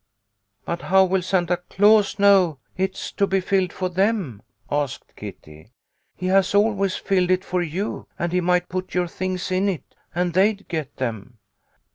"But 0.65 0.81
how 0.81 1.05
will 1.05 1.21
Santa 1.21 1.57
Claus 1.57 2.17
know 2.17 2.57
it's 2.75 3.11
to 3.11 3.27
be 3.27 3.39
filled 3.39 3.71
for 3.71 3.87
them?" 3.87 4.41
asked 4.71 5.15
Kitty." 5.15 5.69
He 6.17 6.25
has 6.25 6.55
always 6.55 6.95
filled 6.95 7.29
it 7.29 7.41
A 7.43 7.45
HAPPY 7.45 7.45
CHRISTMAS. 7.45 7.45
2l<) 7.45 7.49
for 7.51 7.61
you, 7.61 8.07
and 8.17 8.33
he 8.33 8.41
might 8.41 8.67
put 8.67 8.95
your 8.95 9.07
things 9.07 9.51
in 9.51 9.69
it, 9.69 9.93
and 10.15 10.33
they'd 10.33 10.67
get 10.67 10.95
them." 10.97 11.37